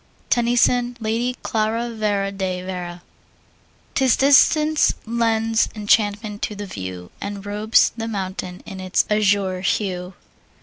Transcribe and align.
TENNYSON, 0.31 0.97
Lady 0.99 1.37
Clara 1.43 1.91
Vere 1.91 2.31
de 2.31 2.63
Vere. 2.63 3.01
'Tis 3.93 4.15
distance 4.15 4.95
lends 5.05 5.69
enchantment 5.75 6.41
to 6.41 6.55
the 6.55 6.65
view 6.65 7.11
And 7.21 7.45
robes 7.45 7.91
the 7.95 8.07
mountain 8.07 8.63
in 8.65 8.79
its 8.79 9.05
azure 9.11 9.61
hue. 9.61 10.15